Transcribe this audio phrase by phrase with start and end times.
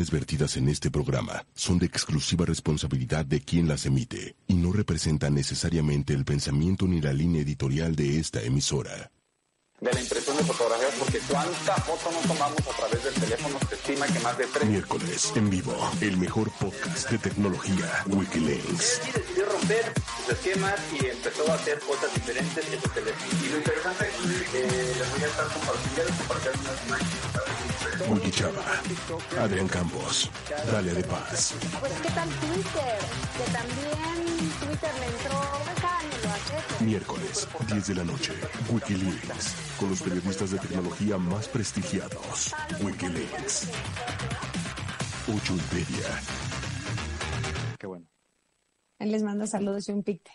[0.00, 4.72] opiniones vertidas en este programa son de exclusiva responsabilidad de quien las emite y no
[4.72, 9.10] representan necesariamente el pensamiento ni la línea editorial de esta emisora.
[9.80, 13.74] de la impresión de fotografías, porque cuánta foto no tomamos a través del teléfono, se
[13.74, 14.68] estima que más de tres.
[14.68, 19.00] Miércoles, en vivo, el mejor podcast de tecnología, Wikilinks.
[19.08, 19.84] Y decidió romper
[20.18, 23.32] sus esquemas y empezó a hacer cosas diferentes en su teléfono.
[23.42, 28.30] Y lo interesante aquí, eh, les voy a estar compartiendo, compartir unas imágenes para Wiki
[29.38, 30.30] Adrián Campos,
[30.72, 32.98] Dalia de Paz, Pues qué tal Twitter,
[33.36, 34.26] que también
[34.60, 35.40] Twitter le entró,
[36.30, 36.84] hace.
[36.84, 38.32] miércoles, 10 de la noche,
[38.70, 43.68] Wikilinks, con los periodistas de tecnología más prestigiados, Wikilinks.
[45.28, 46.20] Wikipedia.
[47.78, 48.06] Qué bueno.
[48.98, 50.30] Él les manda saludos y un picte.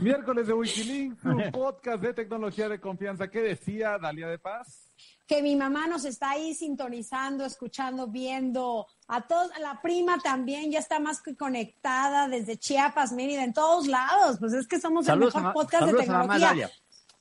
[0.00, 3.28] Miércoles de Wikilinks, un podcast de tecnología de confianza.
[3.28, 4.85] ¿Qué decía Dalia de Paz?
[5.26, 8.86] Que mi mamá nos está ahí sintonizando, escuchando, viendo.
[9.08, 13.86] A todos, la prima también ya está más que conectada desde Chiapas, Mérida, en todos
[13.86, 14.38] lados.
[14.38, 16.70] Pues es que somos Saludos, el mejor podcast de tecnología.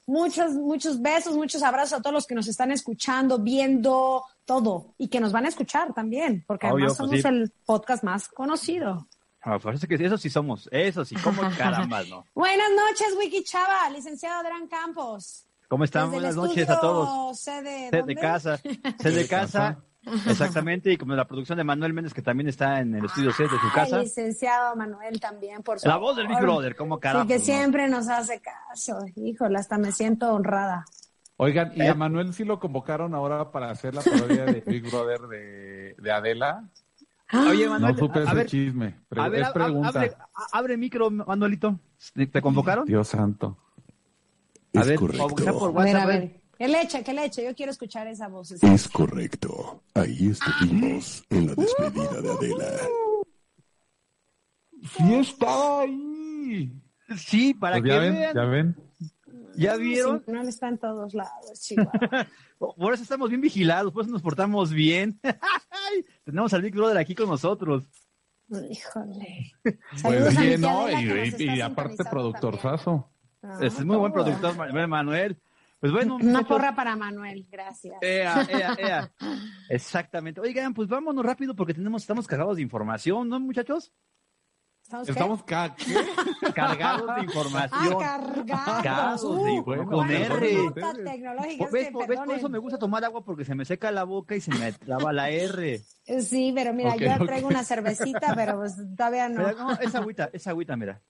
[0.08, 5.08] Muchos, muchos besos, muchos abrazos a todos los que nos están escuchando, viendo todo y
[5.08, 7.28] que nos van a escuchar también, porque Obvio, además pues somos sí.
[7.28, 9.08] el podcast más conocido.
[9.42, 12.26] Ah, parece que eso sí somos, eso sí, como caramba, ¿no?
[12.34, 15.45] Buenas noches, Wiki Chava, licenciado Adrián Campos.
[15.68, 16.12] ¿Cómo están?
[16.12, 17.40] Desde el Buenas noches a todos.
[17.40, 18.16] Sede, Sed de ¿dónde?
[18.16, 19.80] casa, sed de casa,
[20.28, 23.50] exactamente, y como la producción de Manuel Méndez, que también está en el estudio set
[23.50, 24.00] de su Ay, casa.
[24.00, 26.10] licenciado Manuel también, por La favor.
[26.10, 27.24] voz del Big Brother, ¿cómo carajo?
[27.24, 27.44] Sí, que no?
[27.46, 29.00] siempre nos hace caso.
[29.16, 30.86] Híjole, hasta me siento honrada.
[31.38, 31.90] Oigan, ¿y Eh.
[31.90, 36.12] a Manuel sí lo convocaron ahora para hacer la parodia de Big Brother de, de
[36.12, 36.64] Adela?
[37.34, 38.96] Oye, No Manuel, supe a, ese ver, chisme.
[39.10, 39.90] Pre- a ver, es pregunta.
[39.90, 40.14] abre,
[40.54, 41.80] abre micro, Manuelito.
[42.32, 42.86] ¿Te convocaron?
[42.86, 43.58] Dios santo.
[44.78, 45.60] A Es ver, aunque sea correcto.
[45.60, 46.42] por A ver, WhatsApp, a ver.
[46.58, 47.44] Que le eche, que le eche.
[47.44, 48.52] Yo quiero escuchar esa voz.
[48.52, 49.84] Es correcto.
[49.94, 52.78] Ahí estuvimos en la despedida de Adela.
[54.98, 56.72] Sí estaba ahí.
[57.18, 58.36] Sí, para Pues que ya ven, vean.
[58.36, 58.76] ya ven.
[59.58, 60.24] ¿Ya vieron?
[60.28, 62.28] No está en todos lados, Chihuahua.
[62.58, 65.20] Por eso estamos bien vigilados, por eso nos portamos bien.
[66.26, 67.84] Tenemos al Big Brother aquí con nosotros.
[68.70, 69.54] Híjole.
[69.64, 70.90] Pues Saludos a bien, ¿no?
[70.90, 70.94] Y,
[71.38, 73.10] y- y aparte sintonizando
[73.46, 73.64] Sazo.
[73.64, 75.40] Ah, es muy buen productor, Manuel Manuel.
[75.80, 77.98] Pues bueno, Una muchachos, porra para Manuel, gracias.
[78.02, 79.12] ea, ea, ea.
[79.70, 80.40] Exactamente.
[80.42, 83.92] Oigan, pues vámonos rápido porque tenemos, estamos cargados de información, ¿no, muchachos?
[85.08, 85.44] ¿Estamos.
[85.44, 88.00] Cargados de Ah, información.
[88.00, 88.84] cargados.
[88.84, 90.30] Cargados de- Uh, Por, es
[91.72, 91.92] ¿ves?
[92.08, 92.20] ves?
[92.20, 94.72] Por eso me gusta tomar agua porque se me seca la boca y se me
[94.74, 95.80] traba la R.
[96.22, 99.40] Sí, pero mira, yo traigo una cervecita, pero pues todavía no.
[99.40, 101.02] Mira, no, esa agüita, esa agüita, mira.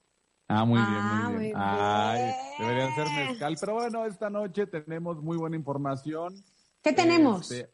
[0.47, 1.53] Ah, muy bien, Ah, muy bien.
[1.57, 2.35] muy Ay, bien.
[2.59, 3.57] deberían ser mezcal.
[3.59, 6.35] Pero bueno, esta noche tenemos muy buena información.
[6.83, 7.51] ¿Qué tenemos?
[7.51, 7.73] Este,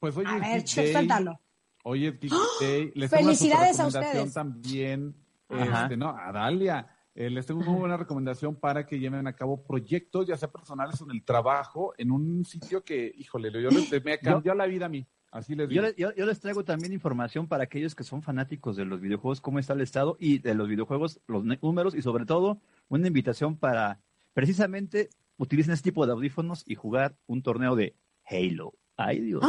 [0.00, 0.92] pues hoy A es ver, Geek Chef, Day.
[0.94, 1.40] suéltalo.
[1.84, 2.92] Hoy es Geek Day.
[2.94, 4.34] Les tengo una Felicidades a ustedes.
[4.34, 5.14] también,
[5.48, 6.88] este, no, a Dalia.
[7.14, 10.50] Eh, les tengo una muy buena recomendación para que lleven a cabo proyectos, ya sea
[10.50, 14.66] personales o en el trabajo, en un sitio que, híjole, yo les, me cambió la
[14.66, 15.06] vida a mí.
[15.30, 15.82] Así les Yo, digo.
[15.82, 19.40] le- yo- yo les traigo también información para aquellos que son fanáticos de los videojuegos,
[19.40, 23.56] cómo está el estado y de los videojuegos, los números y sobre todo una invitación
[23.56, 24.00] para
[24.32, 27.94] precisamente utilicen este tipo de audífonos y jugar un torneo de
[28.24, 28.74] Halo.
[28.96, 29.44] Ay Dios.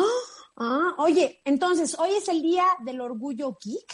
[0.57, 3.93] Ah, oye, entonces, hoy es el día del orgullo geek.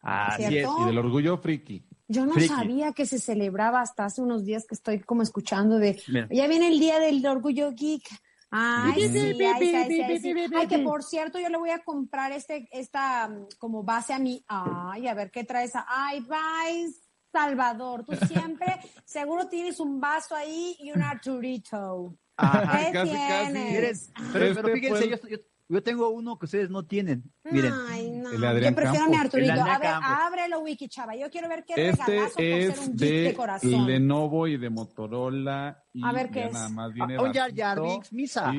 [0.00, 0.66] Así es.
[0.80, 1.84] Y del orgullo friki.
[2.10, 2.48] Yo no Friki.
[2.48, 6.26] sabía que se celebraba hasta hace unos días que estoy como escuchando de, Mira.
[6.30, 8.02] ya viene el día del orgullo geek.
[8.50, 10.34] Ay, sí, sí, ay, sí, sí.
[10.54, 14.18] Ay, que por cierto, yo le voy a comprar este, esta mm, como base a
[14.18, 14.42] mí.
[14.48, 15.84] Ay, a ver qué trae esa.
[15.88, 16.90] Ay, bye,
[17.30, 18.04] Salvador.
[18.04, 18.66] Tú siempre,
[19.04, 22.14] seguro tienes un vaso ahí y un Arturito.
[22.36, 22.86] Ajá.
[22.86, 23.52] ¿Qué casi, casi.
[23.52, 23.72] tienes?
[23.72, 27.30] Miren, pero, Este pero fíjense, yo, yo- yo tengo uno que ustedes no tienen.
[27.44, 28.30] Miren, Ay, no.
[28.30, 29.34] El Adrián Yo prefiero mi Campos.
[29.34, 29.52] Arturito.
[29.52, 31.14] El A ver, ábrelo, Wiki Chava.
[31.16, 33.86] Yo quiero ver qué Este regalazo por ser es un geek de, de corazón.
[33.86, 35.84] Lenovo y de Motorola.
[35.92, 36.52] Y A ver, ¿qué es?
[36.52, 37.32] nada más viene Ah.
[37.54, 38.50] Jar Binks, misa.
[38.50, 38.58] Ay,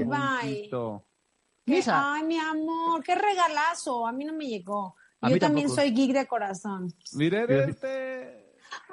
[0.00, 0.70] viene bye.
[1.66, 2.14] Misa.
[2.14, 4.06] Ay, mi amor, qué regalazo.
[4.06, 4.94] A mí no me llegó.
[5.20, 5.82] A Yo también tampoco.
[5.82, 6.94] soy geek de corazón.
[7.14, 7.64] Miren Mira.
[7.64, 8.35] este.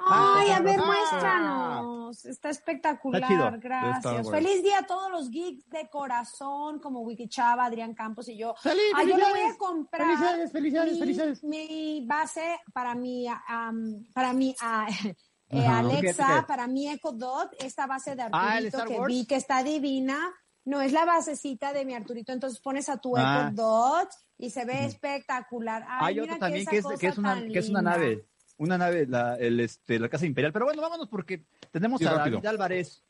[0.06, 0.84] Ay, a ver, Ah.
[0.86, 2.24] muéstranos.
[2.24, 4.26] Está espectacular, Está gracias.
[4.26, 4.30] Wars.
[4.30, 8.54] Feliz día a todos los geeks de corazón, como Wiki Chava, Adrián Campos y yo.
[8.62, 11.44] Feliz- Ay, yo le voy a comprar Felicidades, felicidades, mi, felicidades.
[11.44, 14.86] mi base para mi, am, para mi, ah,
[15.50, 15.64] Eh.
[15.66, 16.46] Alexa, Fíjate.
[16.48, 19.06] para mí Echo Dot, esta base de Ah, Arturito Star que Wars.
[19.14, 20.18] vi que está divina,
[20.64, 23.50] no es la basecita de mi Arturito, entonces pones a tu Ah.
[23.52, 24.08] Echo Dot
[24.38, 25.84] y se ve espectacular.
[25.86, 27.68] Ay, Hay mira otro también esa que es, cosa que es una, tan que es
[27.68, 27.90] una linda.
[27.92, 30.52] nave, una nave, la, el, este, la Casa Imperial.
[30.52, 32.36] Pero bueno, vámonos porque tenemos Sí, a rápido.
[32.36, 33.04] David Álvarez.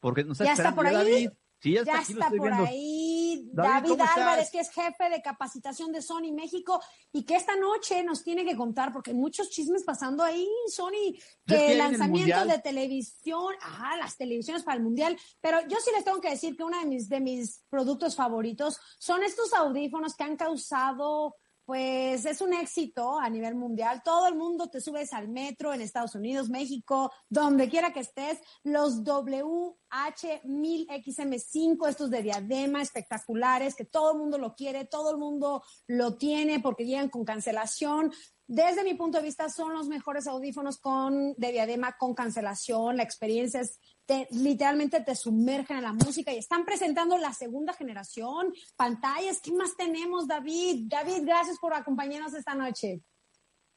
[0.00, 1.12] Porque nos está ¿Ya está por ¿Ya, ahí?
[1.12, 1.30] David?
[1.60, 2.64] Sí, ya está Ya aquí, está por viendo.
[2.64, 4.16] ahí David, David, ¿cómo estás?
[4.18, 6.80] Álvarez, que es jefe de capacitación de Sony México
[7.12, 11.14] y que esta noche nos tiene que contar, porque hay muchos chismes pasando ahí, Sony,
[11.14, 12.48] que que hay en el lanzamiento Mundial.
[12.48, 16.56] de televisión, ajá, las televisiones para el Mundial, pero yo sí les tengo que decir
[16.56, 21.34] que uno de mis, de mis productos favoritos son estos audífonos que han causado
[21.68, 24.00] pues es un éxito a nivel mundial.
[24.02, 28.38] Todo el mundo te subes al metro en Estados Unidos, México, donde quiera que estés.
[28.64, 35.62] Los WH1000XM5, estos de diadema espectaculares, que todo el mundo lo quiere, todo el mundo
[35.86, 38.14] lo tiene porque llegan con cancelación.
[38.46, 42.96] Desde mi punto de vista, son los mejores audífonos con, de diadema con cancelación.
[42.96, 47.74] La experiencia es, te- literalmente te sumergen en la música y están presentando la segunda
[47.74, 49.38] generación, pantallas.
[49.42, 50.86] ¿Qué más tenemos, David?
[50.88, 53.02] David, gracias por acompañarnos esta noche.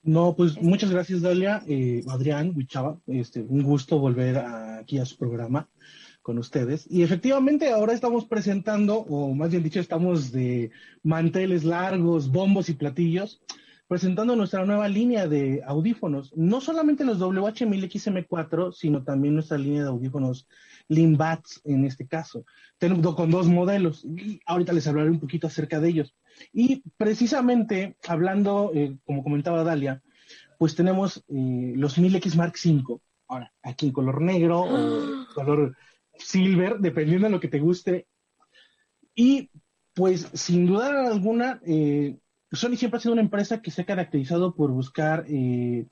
[0.04, 1.62] No, pues muchas gracias, Dalia.
[1.68, 5.70] Eh, Adrián, Huichava, este, un gusto volver a- aquí a su programa
[6.22, 6.86] con ustedes.
[6.90, 10.72] Y efectivamente, ahora estamos presentando, o más bien dicho, estamos de
[11.04, 13.42] manteles largos, bombos y platillos,
[13.92, 16.32] presentando nuestra nueva línea de audífonos.
[16.38, 20.48] No solamente los WH-1000XM4, sino también nuestra línea de audífonos
[20.88, 22.46] Limbats en este caso.
[22.80, 26.16] Con dos modelos y ahorita les hablaré un poquito acerca de ellos.
[26.54, 30.02] Y precisamente hablando, eh, como comentaba Dalia,
[30.58, 32.98] pues tenemos eh, los 1000X Mark V,
[33.28, 35.76] ahora aquí en color negro o color
[36.18, 38.08] silver, dependiendo de lo que te guste.
[39.14, 39.50] Y
[39.94, 42.21] pues sin duda alguna, eh,
[42.52, 45.88] Sony siempre ha sido una empresa que se ha caracterizado por buscar eh,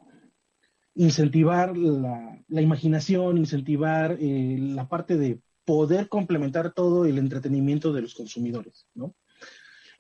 [0.96, 8.14] incentivar la, imaginación, incentivar eh, la parte de poder complementar todo el entretenimiento de los
[8.14, 9.16] consumidores, ¿no?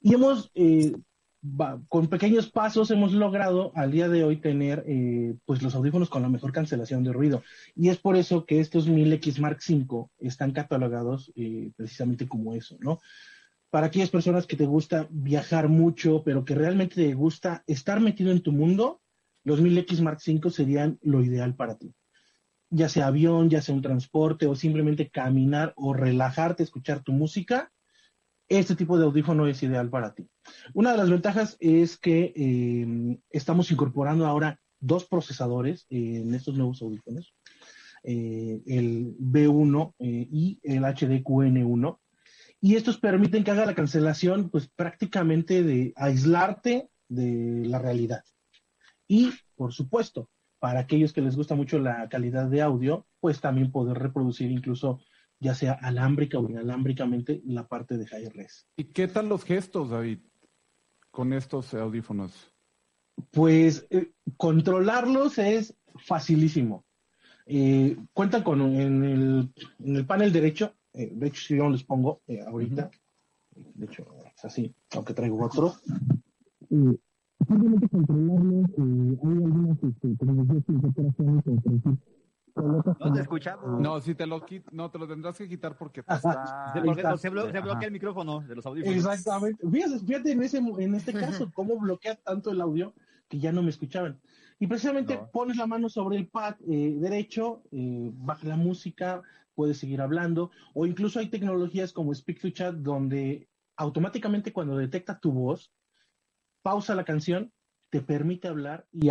[0.01, 0.93] Y hemos, eh,
[1.87, 4.83] con pequeños pasos, hemos logrado al día de hoy tener
[5.45, 7.43] pues los audífonos con la mejor cancelación de ruido.
[7.75, 11.31] Y es por eso que estos 1000X Mark V están catalogados
[11.75, 12.99] precisamente como eso, ¿no?
[13.69, 18.31] Para aquellas personas que te gusta viajar mucho, pero que realmente te gusta estar metido
[18.31, 19.01] en tu mundo,
[19.43, 21.93] los 1000X Mark V serían lo ideal para ti.
[22.71, 27.71] Ya sea avión, ya sea un transporte o simplemente caminar o relajarte, escuchar tu música,
[28.49, 30.27] este tipo de audífono es ideal para ti.
[30.73, 36.81] Una de las ventajas es que eh, estamos incorporando ahora dos procesadores en estos nuevos
[36.81, 37.35] audífonos,
[38.03, 41.97] eh, el B1 eh, y el HDQN1.
[42.61, 48.23] Y estos permiten que haga la cancelación, pues prácticamente de aislarte de la realidad.
[49.07, 50.29] Y, por supuesto,
[50.59, 55.01] para aquellos que les gusta mucho la calidad de audio, pues también poder reproducir incluso
[55.39, 58.67] ya sea alámbrica o inalámbricamente la parte de high res.
[58.75, 60.19] ¿Y qué tal los gestos, David,
[61.11, 62.53] con estos audífonos?
[63.31, 66.85] Pues eh, controlarlos es facilísimo.
[67.45, 71.83] Eh, cuentan con en el, en el panel derecho, eh, de hecho si yo les
[71.83, 72.89] pongo eh, ahorita,
[73.55, 74.05] de hecho
[74.35, 75.73] es así, aunque traigo otro.
[76.69, 76.97] Eh,
[77.47, 81.43] simplemente controlarlos, eh, hay algunas este, incorporaciones,
[82.99, 83.79] No te escuchamos.
[83.79, 86.71] No, si te lo quit- no te lo tendrás que quitar porque está...
[86.73, 88.95] Se, bloquea, se blo- se bloquea el micrófono de los audífonos.
[88.97, 89.65] Exactamente.
[89.69, 91.13] Fíjate, fíjate en, ese, en este
[91.45, 92.93] caso, cómo bloquea tanto el audio
[93.29, 94.19] que ya no me escuchaban.
[94.59, 95.29] Y precisamente No.
[95.31, 99.21] pones la mano sobre el pad eh, derecho, eh, baja la música,
[99.59, 105.19] puedes seguir hablando, o incluso hay tecnologías como Speak to Chat donde automáticamente cuando detecta
[105.19, 105.73] tu voz,
[106.61, 107.51] pausa la canción,
[107.89, 109.09] te permite hablar y,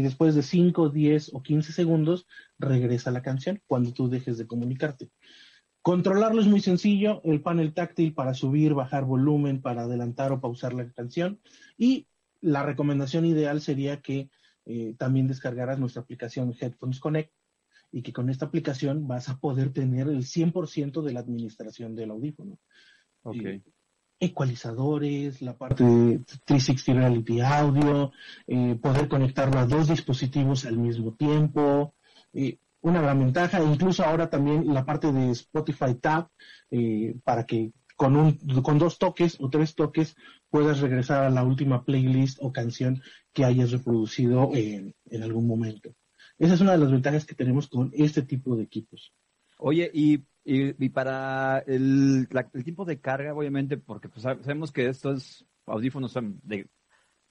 [0.00, 2.26] después de 5, 10 o 15 segundos
[2.58, 5.10] regresa la canción cuando tú dejes de comunicarte.
[5.82, 10.72] Controlarlo es muy sencillo, el panel táctil para subir, bajar volumen, para adelantar o pausar
[10.72, 11.42] la canción
[11.76, 12.06] y
[12.40, 14.30] la recomendación ideal sería que
[14.64, 17.34] eh, también descargaras nuestra aplicación Headphones Connect
[17.92, 22.10] y que con esta aplicación vas a poder tener el 100% de la administración del
[22.10, 22.58] audífono.
[23.22, 23.36] Ok.
[23.36, 23.62] Eh,
[24.20, 28.12] ecualizadores, la parte de 360 Reality Audio,
[28.46, 31.94] eh, poder conectarlo a dos dispositivos al mismo tiempo,
[32.34, 36.28] eh, una gran ventaja, e incluso ahora también la parte de Spotify Tab,
[36.70, 40.14] eh, para que con, un, con dos toques o tres toques
[40.50, 45.94] puedas regresar a la última playlist o canción que hayas reproducido en, en algún momento.
[46.40, 49.12] Esa es una de las ventajas que tenemos con este tipo de equipos.
[49.58, 54.88] Oye, y, y, para el, la- tiempo de carga, obviamente, porque pues, sab- sabemos que
[54.88, 56.68] estos audífonos son de,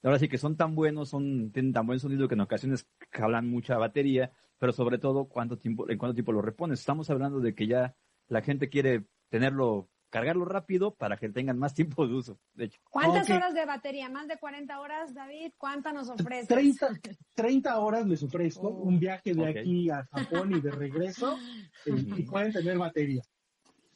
[0.04, 3.50] ahora sí que son tan buenos, son, tienen tan buen sonido que en ocasiones jalan
[3.50, 4.32] mucha batería.
[4.60, 6.80] pero sobre todo cuánto tiempo, en cuánto tiempo lo repones.
[6.82, 7.96] Estamos hablando de que ya
[8.30, 12.40] la gente quiere tenerlo, cargarlo rápido para que tengan más tiempo de uso.
[12.54, 12.80] De hecho.
[12.90, 14.10] ¿Cuántas horas de batería?
[14.10, 15.52] ¿Más de 40 horas, David?
[15.58, 16.48] ¿Cuántas nos ofreces?
[16.48, 16.88] 30,
[17.36, 18.84] 30 horas les ofrezco Oh.
[18.84, 21.38] un viaje de aquí a Japón y de regreso
[21.86, 23.22] eh, y pueden tener batería.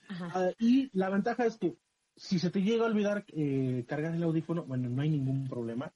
[0.09, 1.75] Ah, y la ventaja es que
[2.15, 5.87] si se te llega a olvidar eh, cargar el audífono, bueno, no hay ningún problema.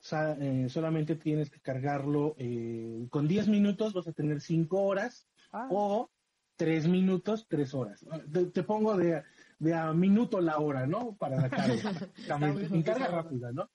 [0.00, 4.80] O sea, eh, solamente tienes que cargarlo eh, con 10 minutos, vas a tener 5
[4.80, 5.66] horas Ah.
[5.70, 6.10] o
[6.56, 8.04] 3 minutos, 3 horas.
[8.32, 9.22] Te, te pongo de,
[9.58, 11.16] de a minuto la hora, ¿no?
[11.16, 11.92] Para la carga.
[12.72, 13.70] En carga rápida, ¿no?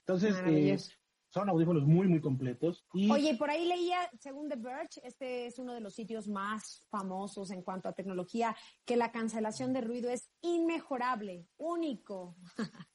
[0.00, 0.78] Entonces, eh,
[1.30, 2.84] son audífonos muy, muy completos.
[2.92, 6.84] Y Oye, por ahí leía, según The Verge, este es uno de los sitios más
[6.90, 8.54] famosos en cuanto a tecnología,
[8.84, 12.36] que la cancelación de ruido es inmejorable, único.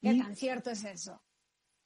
[0.00, 1.22] ¿Qué Y- tan cierto es eso?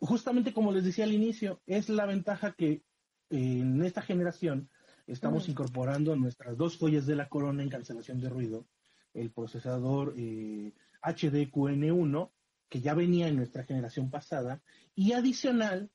[0.04, 2.82] justamente como les decía al inicio, es la ventaja que eh,
[3.30, 4.68] en esta generación
[5.06, 5.52] estamos Ujú.
[5.52, 8.66] incorporando nuestras dos joyas de la corona en cancelación de ruido,
[9.14, 12.30] el procesador eh, HDQN1,
[12.68, 14.62] que ya venía en nuestra generación pasada,
[14.94, 15.90] y adicional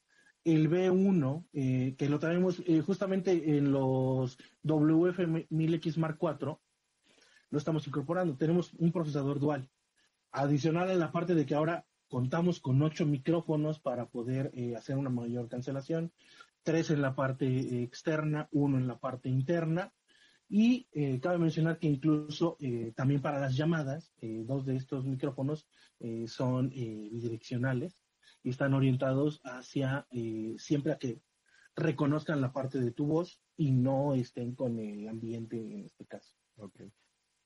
[0.53, 6.57] el B1, eh, que lo traemos eh, justamente en los WF1000X Mark IV,
[7.49, 8.37] lo estamos incorporando.
[8.37, 9.69] Tenemos un procesador dual.
[10.31, 14.95] Adicional en la parte de que ahora contamos con ocho micrófonos para poder eh, hacer
[14.95, 16.13] una mayor cancelación,
[16.63, 19.91] tres en la parte externa, uno en la parte interna.
[20.49, 25.05] Y eh, cabe mencionar que incluso eh, también para las llamadas, eh, dos de estos
[25.05, 25.67] micrófonos
[25.99, 28.03] eh, son eh, bidireccionales
[28.43, 31.21] y están orientados hacia eh, siempre a que
[31.75, 36.35] reconozcan la parte de tu voz y no estén con el ambiente en este caso.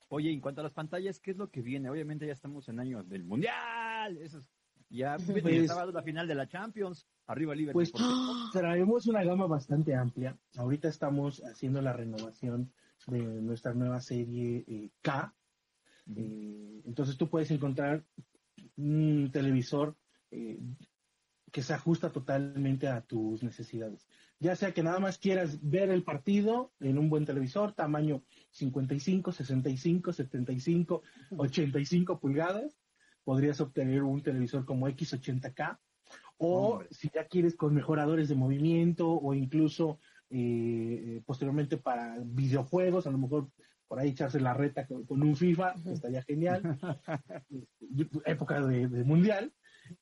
[0.10, 1.89] Oye, en cuanto a las pantallas, ¿qué es lo que viene?
[1.89, 4.17] Obviamente ya estamos en año del Mundial.
[4.17, 4.50] Eso es-
[4.89, 7.08] ya Pues- el sábado la final de la Champions.
[7.27, 7.88] Arriba Liverpool.
[7.91, 10.38] Pues traemos una gama bastante amplia.
[10.58, 12.72] Ahorita estamos haciendo la renovación
[13.08, 15.34] de nuestra nueva serie eh, K.
[16.15, 18.03] Eh, entonces tú puedes encontrar
[18.77, 19.96] un televisor
[20.31, 20.60] eh,
[21.51, 24.08] que se ajusta totalmente a tus necesidades.
[24.39, 29.31] Ya sea que nada más quieras ver el partido en un buen televisor, tamaño 55,
[29.31, 31.03] 65, 75,
[31.38, 32.79] 85 pulgadas,
[33.24, 35.77] podrías obtener un televisor como X80K.
[36.38, 36.88] O Hombre.
[36.89, 40.00] si ya quieres con mejoradores de movimiento o incluso
[40.31, 43.50] eh, eh, posteriormente para videojuegos, a lo mejor
[43.88, 46.61] por ahí echarse la reta con, con un FIFA, estaría genial.
[47.50, 49.53] Eh, época de, de mundial.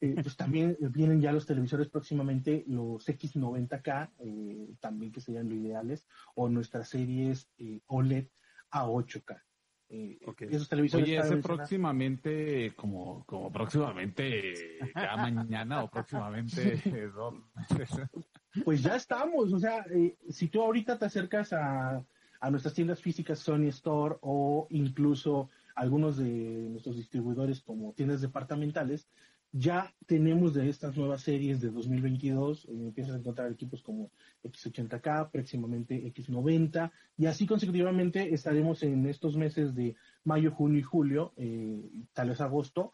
[0.01, 5.55] Eh, pues también vienen ya los televisores próximamente, los X90K, eh, también que serían lo
[5.55, 6.05] ideales,
[6.35, 8.27] o nuestras series eh, OLED
[8.71, 9.41] a 8K.
[9.91, 10.19] Eh.
[10.41, 14.53] Esos televisores Oye, ese próximamente, como, como próximamente,
[14.93, 17.45] ya mañana o próximamente, eh, ¿dónde?
[18.63, 22.03] Pues ya estamos, o sea, eh, si tú ahorita te acercas a,
[22.39, 29.07] a nuestras tiendas físicas Sony Store o incluso algunos de nuestros distribuidores como tiendas departamentales,
[29.51, 34.11] ya tenemos de estas nuevas series de 2022, eh, empiezas a encontrar equipos como
[34.43, 41.33] X80K, próximamente X90, y así consecutivamente estaremos en estos meses de mayo, junio y julio,
[41.35, 42.91] eh, tal vez agosto,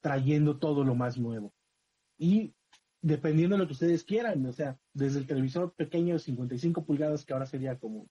[0.00, 1.52] trayendo todo lo más nuevo.
[2.18, 2.52] Y
[3.02, 7.24] dependiendo de lo que ustedes quieran, o sea, desde el televisor pequeño de 55 pulgadas,
[7.24, 8.06] que ahora sería como,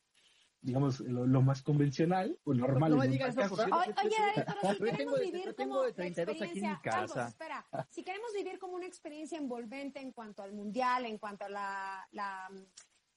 [0.60, 2.92] digamos, lo, lo más convencional o normal.
[2.92, 6.44] No me digas eso, Oye, David, pero si Yo queremos vivir como de 32 aquí
[6.44, 7.28] en mi experiencia- casa.
[7.30, 11.50] Espera, si queremos vivir como una experiencia envolvente en cuanto al mundial, en cuanto a
[11.50, 12.50] la, la,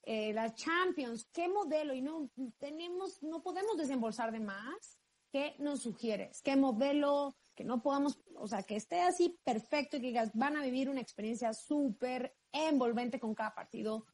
[0.05, 1.93] eh, la Champions, ¿qué modelo?
[1.93, 4.99] Y no tenemos, no podemos desembolsar de más.
[5.33, 6.41] ¿Qué nos sugieres?
[6.43, 7.35] ¿Qué modelo?
[7.55, 10.89] Que no podamos, o sea, que esté así perfecto y que digas, van a vivir
[10.91, 14.07] una experiencia súper envolvente con cada partido.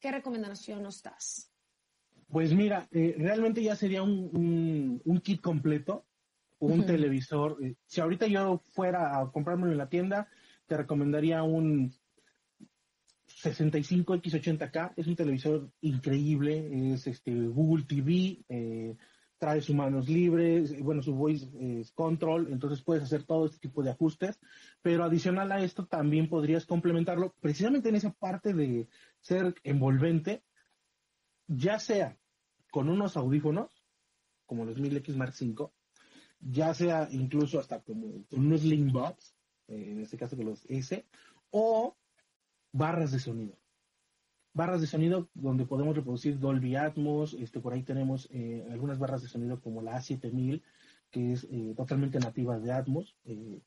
[0.00, 1.52] ¿Qué recomendación nos das?
[2.28, 6.06] Pues mira, eh, realmente ya sería un, un- un kit completo,
[6.58, 7.56] un televisor.
[7.64, 10.28] eh, si ahorita yo fuera a comprármelo en la tienda,
[10.66, 11.92] te recomendaría un
[13.42, 14.92] 65X80K.
[14.96, 18.96] Es un televisor increíble, es este Google TV, eh,
[19.38, 23.58] trae sus manos libres, eh, bueno, su voice eh, control, entonces puedes hacer todo este
[23.58, 24.38] tipo de ajustes.
[24.82, 28.88] Pero adicional a esto, también podrías complementarlo precisamente en esa parte de
[29.20, 30.42] ser envolvente,
[31.46, 32.18] ya sea
[32.70, 33.70] con unos audífonos,
[34.46, 35.70] como los 1000X Mark V,
[36.40, 39.34] ya sea incluso hasta como unos Linkbox,
[39.68, 41.06] eh, en este caso con los S,
[41.50, 41.96] o
[42.72, 43.56] barras de sonido.
[44.58, 49.22] Barras de sonido donde podemos reproducir Dolby Atmos, este, por ahí tenemos eh, algunas barras
[49.22, 50.64] de sonido como la A7000,
[51.12, 53.60] que es eh, totalmente nativa de Atmos, eh,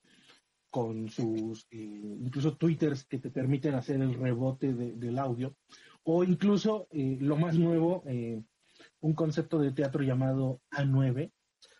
[0.69, 5.55] con sus incluso tweeters que te permiten hacer el rebote de- del audio,
[6.03, 8.03] o incluso lo más nuevo,
[8.99, 11.31] un concepto de teatro llamado A9,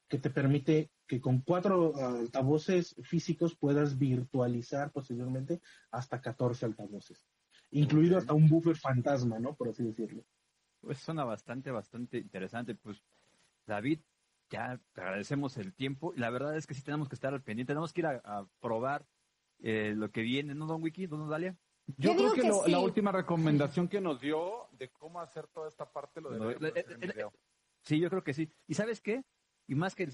[0.08, 7.26] que te permite que con cuatro altavoces físicos puedas virtualizar posteriormente hasta 14 altavoces,
[7.72, 9.54] incluido hasta un buffer fantasma, ¿no?
[9.56, 10.24] Por así decirlo.
[10.82, 12.76] Pues suena bastante, bastante interesante.
[12.76, 13.02] Pues,
[13.66, 14.00] David,
[14.50, 16.14] ya te agradecemos el tiempo.
[16.16, 17.72] La verdad es que sí tenemos que estar al pendiente.
[17.72, 19.06] Tenemos que ir a, probar
[19.60, 21.08] eh, lo que viene, ¿no, Don Wiki?
[21.08, 21.56] ¿Don Dalia?
[21.98, 26.22] Yo, creo que, la última recomendación que nos dio de cómo hacer toda esta parte
[26.22, 26.54] lo de...
[26.54, 27.26] Eh, eh,
[27.82, 28.52] sí, yo creo que sí.
[28.68, 29.24] ¿Y sabes qué?
[29.68, 30.10] Y más que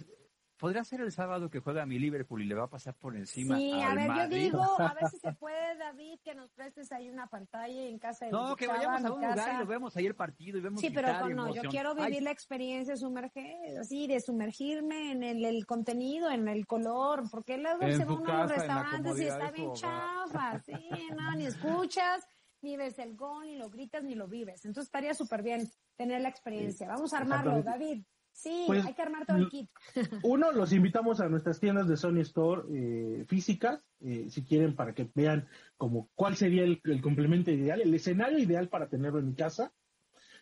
[0.57, 3.57] podría ser el sábado que juega mi Liverpool y le va a pasar por encima.
[3.57, 7.09] Sí, a ver, yo digo, a ver si se puede, David, que nos prestes ahí
[7.09, 10.05] una pantalla en casa de No, que vayamos a un lugar y lo vemos ahí
[10.05, 14.19] el partido y vemos Sí, pero no, yo quiero vivir la experiencia sumerger, así, de
[14.19, 19.19] sumergirme en el, contenido, en el color, porque luego se va uno a los restaurantes
[19.19, 20.73] y está bien chafa, sí,
[21.15, 22.27] no, ni escuchas
[22.61, 24.65] ni ves el gol, ni lo gritas, ni lo vives.
[24.65, 26.87] Entonces estaría súper bien tener la experiencia.
[26.87, 28.03] Vamos a armarlo, David.
[28.37, 29.67] Sí, pues, hay que armar todo el kit.
[30.23, 34.93] Uno, los invitamos a nuestras tiendas de Sony Store eh, físicas, eh, si quieren, para
[34.93, 39.33] que vean como cuál sería el, complemento ideal, el escenario ideal para tenerlo en mi
[39.33, 39.73] casa.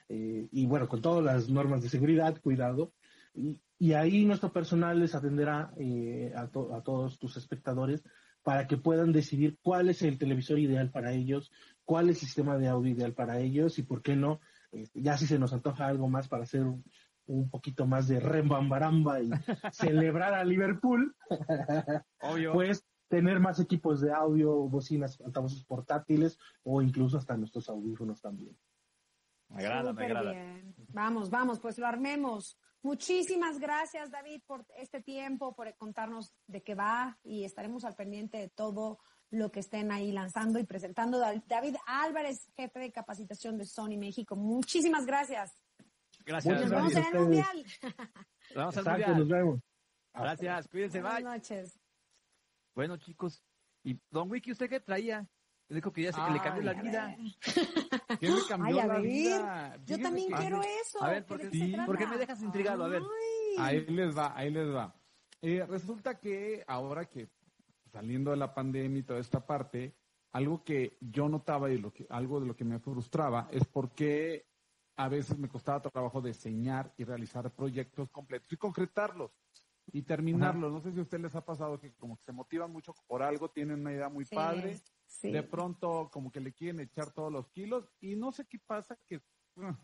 [0.10, 2.92] Eh, y bueno, con todas las normas de seguridad, cuidado.
[3.34, 3.62] Y,
[3.94, 5.74] ahí nuestro personal les atenderá
[6.36, 8.04] a, a todos tus espectadores
[8.44, 11.50] para que puedan decidir cuál es el televisor ideal para ellos,
[11.86, 14.40] cuál es el sistema de audio ideal para ellos y por qué no,
[14.94, 16.84] ya si se nos antoja algo más para hacer un,
[17.28, 19.30] un poquito más de rembambaramba y
[19.72, 21.16] celebrar a Liverpool,
[22.54, 28.58] pues tener más equipos de audio, bocinas, altavoces portátiles o incluso hasta nuestros audífonos también.
[29.50, 30.34] Me agrada, me agrada.
[30.90, 32.58] Vamos, vamos, pues lo armemos.
[32.82, 38.38] Muchísimas gracias, David, por este tiempo, por contarnos de qué va y estaremos al pendiente
[38.38, 39.00] de todo
[39.32, 41.20] lo que estén ahí lanzando y presentando.
[41.20, 44.36] David Álvarez, jefe de capacitación de Sony México.
[44.36, 45.65] Muchísimas gracias.
[46.26, 46.62] Gracias.
[46.62, 47.66] Nos vemos en el Mundial.
[48.56, 49.18] Vamos al Mundial.
[49.18, 49.60] Nos vemos.
[50.14, 51.80] Gracias, cuídense, Buenas noches.
[52.74, 53.44] Bueno, chicos,
[53.84, 55.28] y Don Wiki, ¿usted qué traía?
[55.68, 57.18] Dijo que ya sé que le cambió la vida.
[58.20, 59.78] ¿Qué me cambió Ay, la vida?
[59.86, 61.04] Yo también quiero eso.
[61.04, 62.86] A ver, ¿por qué, me dejas intrigado?
[62.86, 63.02] A ver.
[63.58, 64.96] Ahí les va, ahí les va.
[65.42, 67.30] Eh, resulta que ahora que
[67.92, 69.96] saliendo de la pandemia y toda esta parte,
[70.34, 74.46] algo que yo notaba y lo que, algo de lo que me frustraba es porque
[74.98, 79.32] a veces me costaba trabajo diseñar y realizar proyectos completos y concretarlos
[79.92, 80.72] y terminarlos.
[80.72, 83.22] No sé si a ustedes les ha pasado que como que se motivan mucho por
[83.22, 84.80] algo, tienen una idea muy padre,
[85.22, 88.98] de pronto como que le quieren echar todos los kilos y no sé qué pasa
[89.06, 89.76] que uh,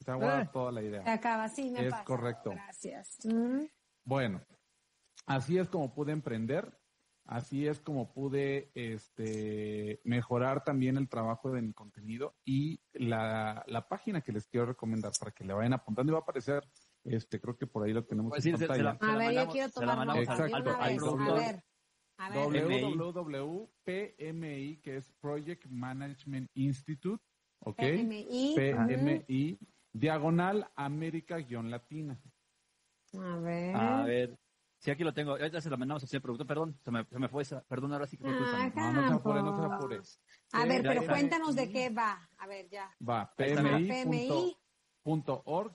[0.00, 0.50] se aguada eh.
[0.52, 1.02] toda la idea.
[1.02, 2.50] Se acaba, sí, me Es correcto.
[2.50, 3.18] Gracias.
[4.04, 4.42] Bueno,
[5.26, 6.78] así es como pude emprender
[7.26, 13.88] Así es como pude este, mejorar también el trabajo de mi contenido y la, la
[13.88, 16.68] página que les quiero recomendar para que le vayan apuntando y va a aparecer,
[17.02, 18.98] este, creo que por ahí lo tenemos pues en pantalla.
[19.00, 20.70] a ver, yo quiero tomar Exacto.
[20.70, 20.90] A
[21.34, 21.64] ver.
[22.18, 22.66] A ver.
[22.98, 27.24] WWPMI, que es Project Management Institute,
[27.60, 27.76] ¿ok?
[27.78, 28.54] PMI.
[28.54, 29.58] PMI,
[29.92, 32.20] diagonal América-Latina.
[33.14, 33.76] A ver.
[33.76, 34.38] A ver.
[34.84, 35.30] Sí, aquí lo tengo.
[35.30, 36.46] Ahorita se lo mandamos así el producto.
[36.46, 37.62] Perdón, se me, se me fue esa.
[37.62, 40.00] Perdón, ahora sí que me ah, No, no se apure, no se apure.
[40.52, 42.28] A ver, pero cuéntanos de qué va.
[42.36, 42.94] A ver, ya.
[43.08, 44.52] Va, pmi.org,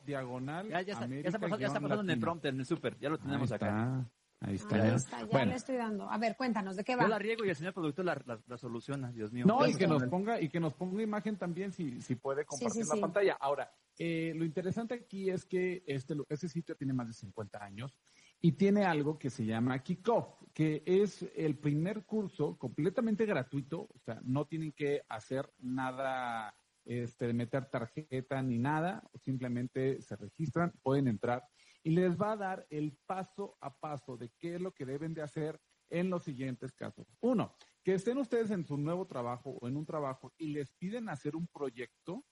[0.05, 0.69] diagonal.
[0.69, 2.99] Ya, ya está, ya está, pasando, ya está pasando en el prompt, en el super.
[2.99, 4.05] Ya lo tenemos acá.
[4.41, 4.75] Ahí está.
[4.75, 6.07] Ahí está, ya le estoy dando.
[6.07, 7.01] A ver, cuéntanos, ¿de qué va?
[7.01, 9.43] Yo la riego y el señor productor la, la, soluciona, Dios mío.
[9.47, 12.85] No, y que nos ponga, y que nos ponga imagen también si, si puede compartir
[12.85, 13.37] la pantalla.
[13.39, 17.99] Ahora, eh, lo interesante aquí es que este, este sitio tiene más de 50 años
[18.41, 23.99] y tiene algo que se llama Kickoff, que es el primer curso completamente gratuito, o
[23.99, 31.08] sea, no tienen que hacer nada este, meter tarjeta ni nada, simplemente se registran, pueden
[31.08, 31.43] entrar
[31.84, 35.13] y les va a dar el paso a paso de qué es lo que deben
[35.13, 37.08] de hacer en los siguientes casos.
[37.19, 41.10] Uno, que estén ustedes en su nuevo trabajo o en un trabajo y les piden
[41.10, 42.25] hacer un proyecto,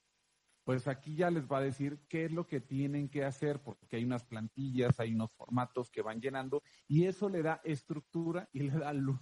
[0.67, 3.95] pues aquí ya les va a decir qué es lo que tienen que hacer, porque
[3.95, 8.63] hay unas plantillas, hay unos formatos que van llenando y eso le da estructura y
[8.63, 9.17] le da luz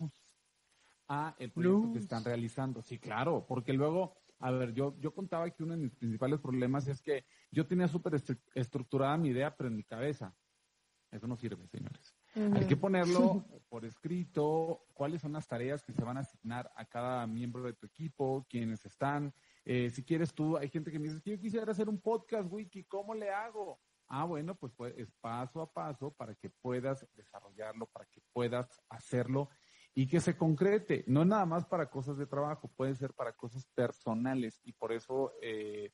[1.08, 2.82] a el proyecto que están realizando.
[2.82, 6.88] Sí, claro, porque luego, a ver, yo, yo contaba que uno de mis principales problemas
[6.88, 8.20] es que yo tenía súper
[8.56, 10.36] estructurada mi idea, pero en mi cabeza.
[11.12, 12.16] Eso no sirve, señores.
[12.56, 16.86] Hay que ponerlo por escrito, cuáles son las tareas que se van a asignar a
[16.86, 19.32] cada miembro de tu equipo, quienes están,
[19.66, 22.84] eh, si quieres tú, hay gente que me dice, yo quisiera hacer un podcast, Wiki,
[22.86, 23.82] ¿cómo le hago?
[24.08, 28.82] Ah, bueno, pues, pues es paso a paso para que puedas desarrollarlo, para que puedas
[28.90, 29.50] hacerlo
[29.96, 33.66] y que se concrete, no nada más para cosas de trabajo, puede ser para cosas
[33.74, 35.92] personales y por eso eh,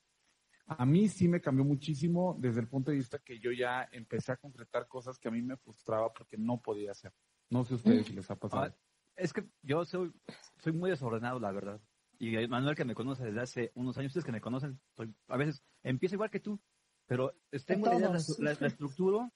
[0.66, 4.32] a mí sí me cambió muchísimo desde el punto de vista que yo ya empecé
[4.32, 7.12] a concretar cosas que a mí me frustraba porque no podía hacer.
[7.48, 8.64] No sé ustedes si les ha pasado.
[8.64, 8.76] Ah,
[9.16, 10.12] es que yo soy,
[10.58, 11.80] soy muy desordenado, la verdad.
[12.22, 15.36] Y Manuel que me conoce desde hace unos años, ustedes que me conocen, soy, a
[15.36, 16.56] veces empiezo igual que tú,
[17.04, 17.34] pero
[17.66, 19.28] tengo la, la, la, estructura,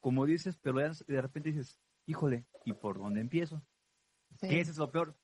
[0.00, 3.62] como dices, pero de repente dices, híjole, ¿y por dónde empiezo?
[4.40, 5.14] ¿Qué es lo peor?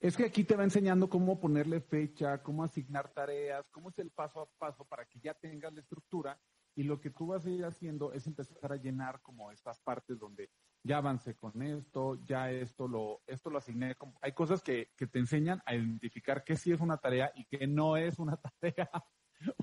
[0.00, 4.10] Es que aquí te va enseñando cómo ponerle fecha, cómo asignar tareas, cómo es el
[4.10, 6.40] paso a paso para que ya tengas la estructura
[6.74, 10.18] y lo que tú vas a ir haciendo es empezar a llenar como estas partes
[10.18, 10.50] donde
[10.84, 13.96] ya avancé con esto, ya esto lo, esto lo asigné.
[14.20, 17.66] Hay cosas que, que te enseñan a identificar qué sí es una tarea y qué
[17.66, 18.90] no es una tarea.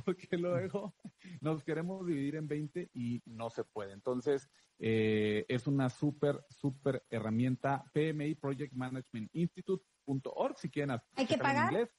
[0.06, 0.94] porque luego
[1.40, 3.94] nos queremos dividir en 20 y no se puede.
[3.94, 11.38] Entonces, eh, es una súper, súper herramienta PMI Project Management Institute.org si quieren ¿Hay que
[11.38, 11.72] pagar?
[11.72, 11.90] inglés.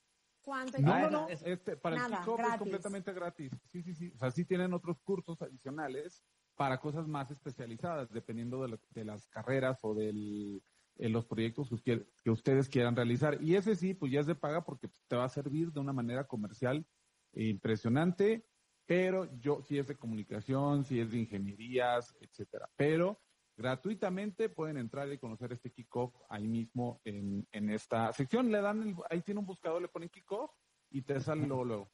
[0.42, 0.80] ¿Cuánto?
[0.80, 1.28] No, no, no.
[1.28, 3.52] Este, para el kickoff es completamente gratis.
[3.70, 4.12] Sí, sí, sí.
[4.14, 6.24] O sea, sí tienen otros cursos adicionales
[6.56, 10.60] para cosas más especializadas, dependiendo de, las carreras o de
[10.96, 13.42] eh, los proyectos que, que, ustedes quieran realizar.
[13.42, 15.92] Y ese sí, pues ya es de paga porque te va a servir de una
[15.92, 16.86] manera comercial
[17.34, 18.46] impresionante,
[18.86, 22.68] pero yo si es de comunicación, si es de ingenierías, etcétera.
[22.76, 23.20] Pero
[23.56, 28.50] gratuitamente pueden entrar y conocer este kickoff ahí mismo en, en esta sección.
[28.50, 30.50] Le dan, ahí tiene un buscador, le ponen kickoff
[30.90, 31.92] y te sale luego, luego.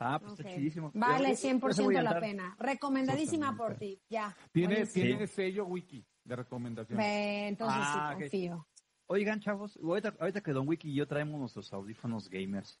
[0.00, 0.90] Ah, pues está chidísimo.
[0.94, 2.56] Vale, 100% la pena.
[2.58, 4.34] Recomendadísima por ti, ya.
[4.50, 6.98] Tiene, tiene sello wiki de recomendación.
[7.00, 8.66] entonces sí, ah, confío.
[9.06, 12.80] Oigan, chavos, ahorita, ahorita que Don Wiki y yo traemos nuestros audífonos gamers,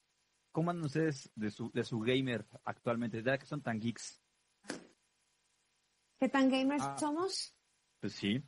[0.52, 3.22] ¿Cómo andan ustedes de su, de su gamer actualmente?
[3.22, 4.20] ¿De que son tan geeks?
[6.18, 6.96] ¿Qué tan gamers ah.
[6.98, 7.54] somos?
[8.00, 8.42] Pues sí.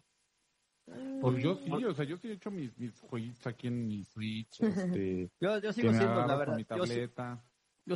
[1.20, 4.04] Pues yo sí, o sea, yo sí he hecho mis, mis jueguitos aquí en mi
[4.04, 4.61] Switch.
[4.62, 6.58] Este, yo, yo sigo siendo, la verdad.
[6.58, 6.85] Yo,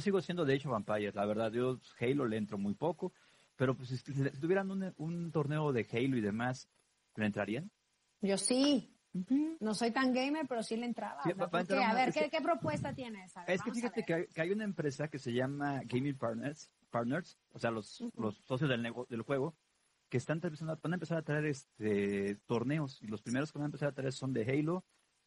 [0.00, 1.52] sigo siendo de hecho Vampires, la verdad.
[1.52, 3.12] Yo Halo le entro muy poco.
[3.56, 6.68] Pero pues si, tuvieran un, un torneo de Halo y demás,
[7.16, 7.70] ¿le entrarían?
[8.20, 8.92] Yo sí.
[9.60, 11.22] No soy tan gamer, pero sí le entraba.
[11.22, 13.32] a, ver, ¿qué, propuesta tienes?
[13.46, 17.70] es que fíjate que hay, una empresa que se llama Gaming Partners, Partners o sea,
[17.70, 19.56] los, los socios del, del juego,
[20.10, 23.02] que están empezando, van a empezar a traer este, torneos.
[23.02, 24.84] Y los primeros que van a empezar a traer son de Halo,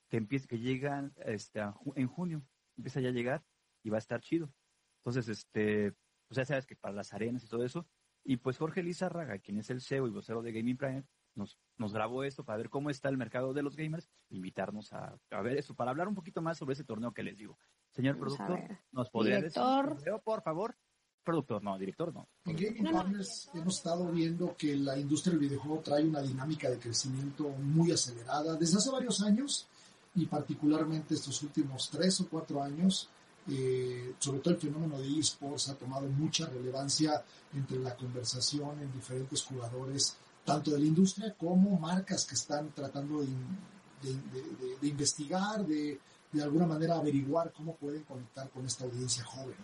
[0.08, 1.62] que, que llegan este,
[1.96, 2.44] en junio.
[2.78, 3.44] Empieza ya a llegar
[3.84, 4.52] y va a estar chido.
[4.98, 5.94] Entonces, este,
[6.28, 7.88] pues ya sabes que para las arenas y todo eso.
[8.24, 11.94] Y pues Jorge Lizarraga, quien es el CEO y vocero de Gaming Partners, nos, nos
[11.94, 15.74] grabó esto para ver cómo está el mercado de los gamers, invitarnos a, ver eso,
[15.74, 17.58] para hablar un poquito más sobre ese torneo que les digo.
[17.92, 18.62] Señor productor,
[18.92, 19.96] ¿nos podría Director.
[19.96, 20.76] decir, por favor?
[21.24, 22.28] Productor, no, director no.
[22.46, 26.80] En Gaming Partners hemos estado viendo que la industria del videojuego trae una dinámica de
[26.80, 29.68] crecimiento muy acelerada desde hace varios años
[30.16, 33.10] y particularmente estos últimos tres o cuatro años.
[33.48, 37.24] Eh, sobre todo el fenómeno de esports ha tomado mucha relevancia
[37.54, 43.22] entre la conversación en diferentes jugadores tanto de la industria como marcas que están tratando
[43.22, 46.00] de, investigar, de,
[46.32, 49.56] de alguna manera averiguar cómo pueden conectar con esta audiencia joven.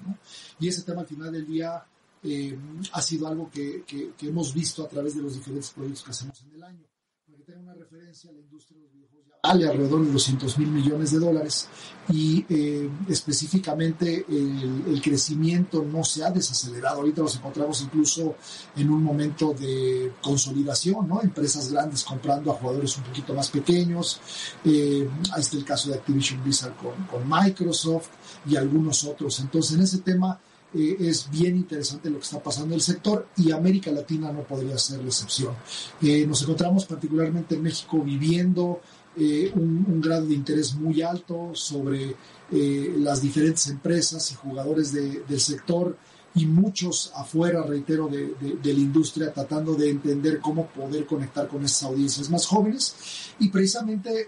[0.60, 1.84] Y ese tema al final del día
[2.24, 2.58] eh,
[2.92, 6.42] ha sido algo que, que, hemos visto a través de los diferentes proyectos que hacemos
[6.44, 6.86] en el año.
[7.46, 10.58] Para que tenga una referencia, la industria de los videojuegos ya vale alrededor de 200
[10.58, 11.68] mil millones de dólares
[12.10, 17.02] y eh, específicamente el, el, crecimiento no se ha desacelerado.
[17.02, 18.36] Ahorita nos encontramos incluso
[18.76, 21.22] en un momento de consolidación, ¿no?
[21.22, 24.20] Empresas grandes comprando a jugadores un poquito más pequeños.
[24.64, 28.10] Eh, ahí está el caso de Activision Blizzard con, con Microsoft
[28.48, 29.40] y algunos otros.
[29.40, 30.40] Entonces, en ese tema
[30.78, 34.42] eh, es bien interesante lo que está pasando en el sector y América Latina no
[34.42, 35.54] podría ser la excepción.
[36.02, 38.82] Eh, nos encontramos particularmente en México viviendo
[39.16, 42.16] eh, un, grado de interés muy alto sobre
[42.52, 45.98] las diferentes empresas y jugadores del sector
[46.36, 51.66] y muchos afuera, reitero, de, de, la industria tratando de entender cómo poder conectar con
[51.66, 52.94] esas audiencias más jóvenes
[53.40, 54.28] y precisamente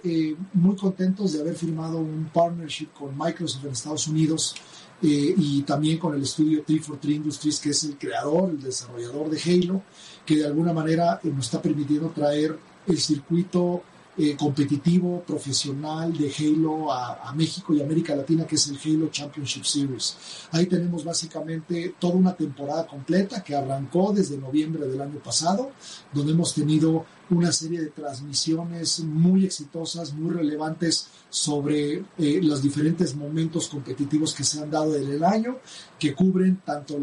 [0.54, 4.56] muy contentos de haber firmado un partnership con Microsoft en Estados Unidos
[5.02, 9.40] eh, y también con el estudio 343 Industries, que es el creador, el desarrollador de
[9.40, 9.84] Halo,
[10.26, 12.58] que de alguna manera eh, nos está permitiendo traer
[12.88, 13.84] el circuito
[14.18, 19.10] eh, competitivo, profesional de Halo a, a, México y América Latina, que es el Halo
[19.10, 20.18] Championship Series.
[20.52, 25.70] Ahí tenemos básicamente toda una temporada completa que arrancó desde noviembre del año pasado,
[26.12, 33.16] donde hemos tenido una serie de transmisiones muy exitosas, muy relevantes sobre eh, los diferentes
[33.16, 35.58] momentos competitivos que se han dado en el año,
[36.00, 36.98] que cubren tanto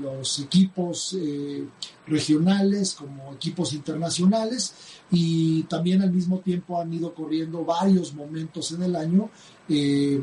[0.00, 1.64] los equipos eh,
[2.06, 4.74] regionales como equipos internacionales.
[5.10, 9.30] Y también al mismo tiempo han ido corriendo varios momentos en el año,
[9.68, 10.20] eh,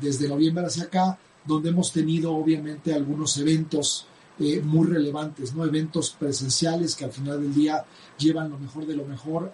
[0.00, 4.07] desde noviembre hacia acá, donde hemos tenido obviamente algunos eventos
[4.40, 5.64] eh, muy relevantes, ¿no?
[5.64, 7.84] Eventos presenciales que al final del día
[8.18, 9.52] llevan lo mejor de lo mejor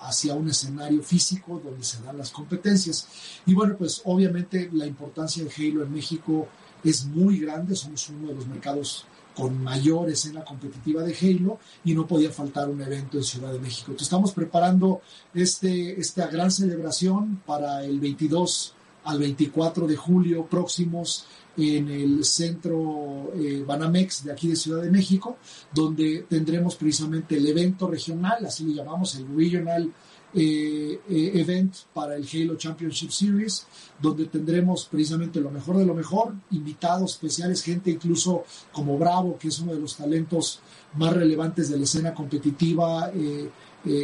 [0.00, 3.08] hacia un escenario físico donde se dan las competencias.
[3.46, 6.48] Y bueno, pues obviamente la importancia de Halo en México
[6.84, 11.94] es muy grande, somos uno de los mercados con mayor escena competitiva de Halo y
[11.94, 13.90] no podía faltar un evento en Ciudad de México.
[13.90, 15.02] Entonces estamos preparando
[15.34, 23.32] este, esta gran celebración para el 22 al 24 de julio próximos en el centro
[23.34, 25.38] eh, Banamex de aquí de Ciudad de México,
[25.72, 29.90] donde tendremos precisamente el evento regional, así lo llamamos, el Regional
[30.34, 33.66] eh, eh, Event para el Halo Championship Series,
[34.00, 39.48] donde tendremos precisamente lo mejor de lo mejor, invitados especiales, gente incluso como Bravo, que
[39.48, 40.60] es uno de los talentos
[40.94, 43.10] más relevantes de la escena competitiva.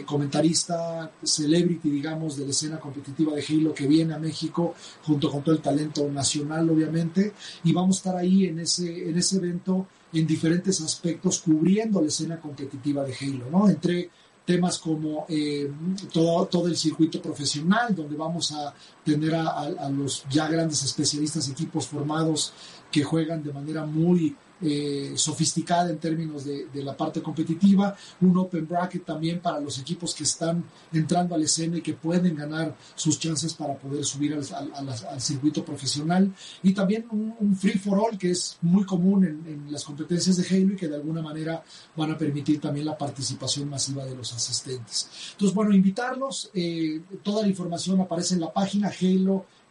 [0.07, 5.43] Comentarista, celebrity, digamos, de la escena competitiva de Halo que viene a México, junto con
[5.43, 7.33] todo el talento nacional, obviamente,
[7.65, 12.09] y vamos a estar ahí en ese, en ese evento en diferentes aspectos, cubriendo la
[12.09, 13.69] escena competitiva de Halo, ¿no?
[13.69, 14.11] Entre
[14.45, 15.71] temas como eh,
[16.13, 21.49] todo, todo el circuito profesional, donde vamos a tener a, a, los ya grandes especialistas,
[21.49, 22.53] equipos formados
[22.91, 28.67] que juegan de manera muy eh, sofisticada en términos de, la parte competitiva, un open
[28.67, 33.19] bracket también para los equipos que están entrando al escena y que pueden ganar sus
[33.19, 38.59] chances para poder subir al, circuito profesional, y también un, free for all que es
[38.63, 41.63] muy común en, las competencias de Halo y que de alguna manera
[41.97, 45.09] van a permitir también la participación masiva de los asistentes.
[45.33, 48.91] Entonces, bueno, invitarlos, eh, toda la información aparece en la página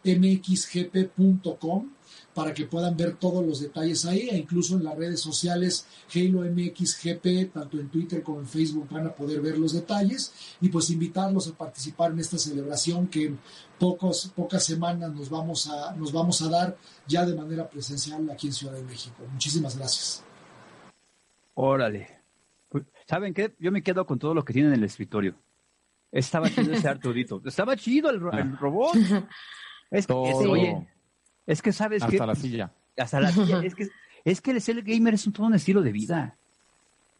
[0.04, 1.90] halomxgp.com
[2.34, 6.40] para que puedan ver todos los detalles ahí e incluso en las redes sociales Halo
[6.40, 10.90] MXGP, tanto en Twitter como en Facebook van a poder ver los detalles y pues
[10.90, 13.38] invitarlos a participar en esta celebración que en
[13.78, 18.46] pocos, pocas semanas nos vamos, a, nos vamos a dar ya de manera presencial aquí
[18.46, 19.16] en Ciudad de México.
[19.30, 20.24] Muchísimas gracias.
[21.54, 22.08] Órale.
[22.68, 23.54] Pues, ¿Saben qué?
[23.58, 25.34] Yo me quedo con todo lo que tiene en el escritorio.
[26.10, 27.42] Estaba chido ese Arturito.
[27.44, 28.94] Estaba chido el, robot.
[29.92, 30.86] Es que, oye,
[31.46, 32.16] es que sabes que...
[32.16, 32.72] Hasta la silla.
[32.96, 33.60] Hasta la silla.
[33.62, 33.88] es que,
[34.24, 36.36] es que el ser gamer es un, todo un estilo de vida.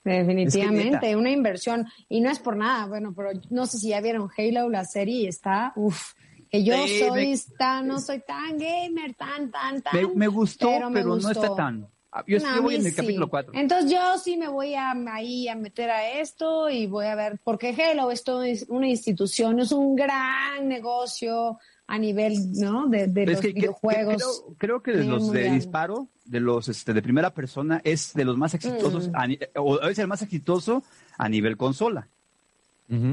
[0.05, 1.87] Definitivamente, una inversión.
[2.09, 5.29] Y no es por nada, bueno, pero no sé si ya vieron Halo, la serie,
[5.29, 6.15] está, uff,
[6.51, 10.17] que yo soy, tan, no soy tan gamer, tan, tan, tan.
[10.17, 11.87] Me, gustó, pero, no está tan.
[12.11, 13.53] Ah, yo, voy en el capítulo 4.
[13.55, 17.41] Entonces yo sí me voy a, ahí a meter a esto y voy a ver,
[17.43, 21.59] porque Halo es una institución, es un gran negocio,
[21.93, 22.89] a nivel ¿no?
[22.89, 24.45] de, los videojuegos.
[24.57, 28.39] creo, que de los de disparo, de los este, de primera persona, es de los
[28.39, 29.13] más exitosos, mm.
[29.57, 30.83] o es el más exitoso
[31.19, 32.09] a nivel consola.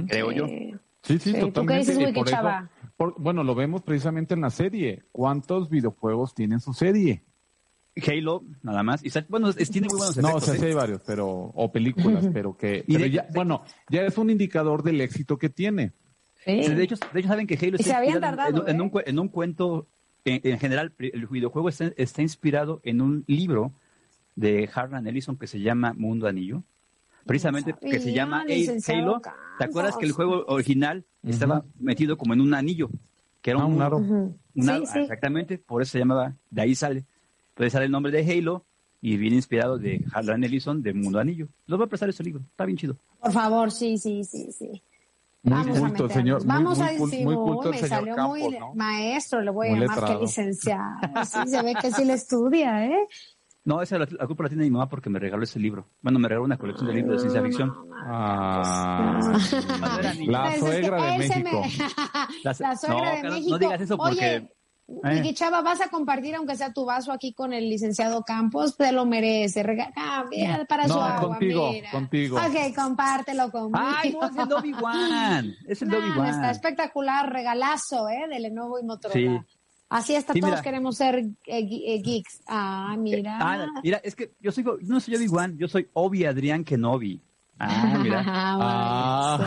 [0.08, 0.48] Creo yo.
[1.02, 2.14] Sí, sí, totalmente.
[3.18, 5.04] bueno, lo vemos precisamente en la serie.
[5.12, 7.24] ¿Cuántos videojuegos tienen su serie?
[8.08, 9.04] Halo, nada más.
[9.04, 10.32] Y, bueno, tiene muy buenos efectos.
[10.32, 10.76] No, o sea, sí hay ¿eh?
[10.76, 12.86] varios, pero, o películas, pero que,
[13.34, 15.92] bueno, ya es un indicador del éxito que tiene.
[16.46, 19.88] De, hecho, de hecho, saben que Halo está inspirado en, un, en, un, cuento,
[20.26, 23.74] en, general, el videojuego está, está, inspirado en un libro
[24.36, 26.64] de Harlan Ellison que se llama Mundo Anillo,
[27.26, 28.46] precisamente que se llama
[28.88, 29.22] Halo.
[29.58, 32.90] ¿Te acuerdas que el juego original estaba metido como en un anillo?
[33.42, 33.90] Que era un, ah,
[34.56, 34.82] un aro.
[34.84, 37.06] Exactamente, por eso se llamaba, de ahí sale.
[37.50, 38.64] Entonces sale el nombre de Halo
[39.02, 41.48] y viene inspirado de Harlan Ellison de Mundo Anillo.
[41.68, 42.98] Les voy a prestar ese libro, está bien chido.
[43.20, 44.82] Por favor, sí, sí, sí, sí.
[45.42, 46.46] Muy Vamos culto, a señor.
[46.46, 50.98] Vamos a decir, muy, culto me salió muy maestro, le voy a llamar que licenciado.
[51.24, 53.08] Sí, se ve que sí le estudia, ¿eh?
[53.64, 55.88] No, esa la, la, culpa la tiene mi mamá porque me regaló ese libro.
[56.02, 57.74] Bueno, me regaló una colección de libros de ciencia ficción.
[58.06, 59.20] Ah,
[60.26, 61.62] la suegra de México.
[62.44, 63.50] La, suegra de México.
[63.52, 64.50] No digas eso porque...
[65.04, 65.34] Eh.
[65.34, 69.06] Chava, vas a compartir, aunque sea tu vaso aquí con el licenciado Campos, te lo
[69.06, 69.64] merece.
[69.96, 70.26] Ah,
[70.68, 72.38] para su agua, contigo, contigo.
[72.38, 73.78] Ok, compártelo conmigo.
[73.80, 75.56] Ay, no, es el Dobby One.
[75.68, 76.30] Es el Dobby One.
[76.30, 78.28] Está espectacular, regalazo, ¿eh?
[78.30, 79.46] De Lenovo y Motorola.
[79.90, 82.42] Así hasta todos queremos ser eh, eh, geeks.
[82.48, 83.40] Ah, mira.
[83.42, 87.22] Ah, mira, es que yo soy, no soy Dobby One, yo soy Obi Adrián Kenobi.
[87.60, 88.24] Ah, mira.
[88.28, 89.40] ah,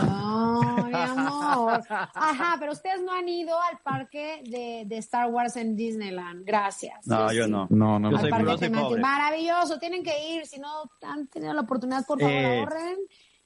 [1.15, 1.22] mi
[1.53, 1.81] amor.
[1.89, 6.45] Ajá, pero ustedes no han ido al parque de, de Star Wars en Disneyland.
[6.45, 7.05] Gracias.
[7.07, 7.67] No, yo no.
[7.69, 8.11] No, no.
[8.11, 8.31] Yo soy,
[8.99, 10.45] Maravilloso, tienen que ir.
[10.45, 10.67] Si no
[11.01, 12.97] han tenido la oportunidad, por favor, eh, ahorren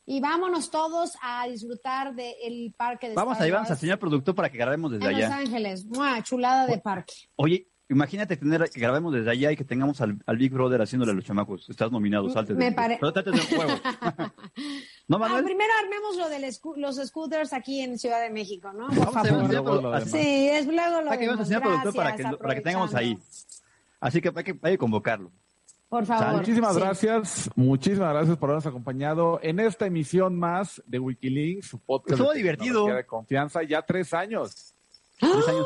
[0.06, 4.00] y vámonos todos a disfrutar del parque de Vamos Star a llevarnos al Wars señor
[4.00, 5.36] productor para que grabemos desde en Los allá.
[5.38, 5.86] Ángeles.
[5.86, 6.24] ¡Mua!
[6.24, 7.13] Chulada de parque.
[7.36, 11.12] Oye, imagínate tener que grabemos desde allá y que tengamos al, al Big Brother haciéndole
[11.12, 11.70] a los chamacos.
[11.70, 12.54] Estás nominado, salte.
[12.54, 13.74] Me de, pare- Pero trate del juego.
[15.10, 18.88] ¿No, Ah, primero armemos lo de los scooters aquí en Ciudad de México, ¿no?
[18.88, 19.41] Por Vamos a favor.
[19.43, 20.12] lo señor- demás.
[20.12, 21.48] Sí, es luego lo Hay que vemos.
[21.48, 23.17] señor productor para que, Gracias, para que tengamos ahí.
[24.02, 25.32] Así que hay que, hay que convocarlo.
[25.88, 26.36] Por favor.
[26.39, 26.82] Muchísimas sí.
[26.82, 32.20] gracias, muchísimas gracias por habernos acompañado en esta emisión más de Wikilinks, su podcast.
[32.20, 32.88] Estuvo divertido.
[32.88, 34.74] De confianza, ya tres años.
[35.17, 35.65] Tres años.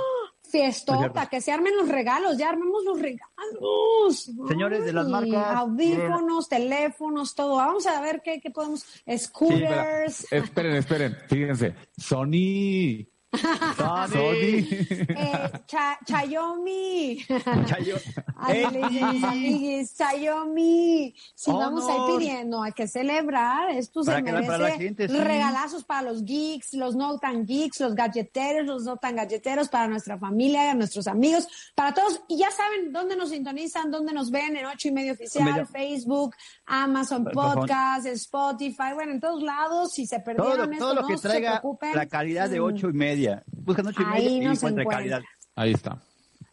[0.52, 4.32] Fiestota, que se armen los regalos, ya armemos los regalos.
[4.48, 5.56] Señores de las marcas.
[5.56, 7.56] Audífonos, teléfonos, todo.
[7.56, 8.86] Vamos a ver qué, qué podemos.
[9.18, 10.32] Scooters.
[10.32, 11.76] Esperen, esperen, fíjense.
[11.98, 13.11] Sony.
[13.34, 14.68] Sony.
[15.10, 17.18] eh, Cha- Chayomi.
[17.66, 17.96] Chayo.
[18.38, 21.16] Ay, le dicen mis amiguis, Chayomi.
[21.36, 23.70] Si vamos a ir pidiendo, hay que celebrar.
[23.72, 25.18] Esto se merece para la gente, sí.
[25.18, 29.88] regalazos para los geeks, los no tan geeks, los galleteros, los no tan galleteros, para
[29.88, 32.22] nuestra familia, nuestros amigos, para todos.
[32.28, 35.66] Y ya saben dónde nos sintonizan, dónde nos ven en ocho y medio oficial, Medio.
[35.68, 37.26] Facebook, Amazon.
[37.32, 39.94] Podcast, Spotify, bueno, en todos lados.
[39.94, 41.96] Si se perdieron esto, todo lo no que se traiga preocupen.
[41.96, 42.64] la calidad de Mm.
[42.64, 43.44] ocho y media.
[43.48, 45.22] Buscan ocho y Ahí media y encuentra calidad.
[45.56, 46.02] Ahí está.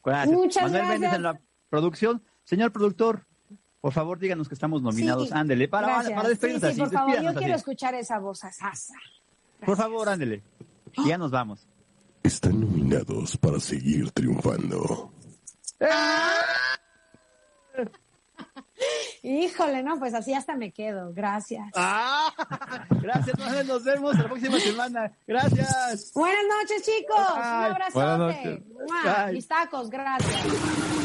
[0.05, 0.37] Gracias.
[0.37, 1.01] Muchas Manuel gracias.
[1.01, 2.23] Méndez en la producción.
[2.45, 3.27] Señor productor,
[3.81, 5.29] por favor díganos que estamos nominados.
[5.29, 6.15] Sí, Ándele, para, gracias.
[6.17, 6.81] para despedirnos Sí, sí, así.
[6.81, 7.61] por favor, yo despídanos quiero así.
[7.61, 8.95] escuchar esa voz asasa.
[9.65, 10.43] Por favor, ándele.
[10.97, 11.67] Y ya nos vamos.
[12.23, 15.13] Están nominados para seguir triunfando.
[19.23, 21.13] Híjole, no, pues así hasta me quedo.
[21.13, 21.69] Gracias.
[21.75, 22.33] ¡Ah!
[23.03, 23.67] Gracias.
[23.67, 25.13] Nos vemos la próxima semana.
[25.27, 26.13] Gracias.
[26.15, 27.19] Buenas noches, chicos.
[27.19, 27.71] Un Bye.
[27.71, 27.93] abrazote.
[27.95, 28.61] Buenas noches.
[28.67, 29.25] Mua.
[29.25, 29.33] Bye.
[29.35, 30.98] Mis tacos, gracias.